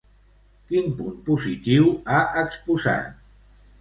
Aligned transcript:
Quin 0.69 0.87
punt 1.01 1.19
positiu 1.29 1.93
ha 2.15 2.23
exposat? 2.45 3.21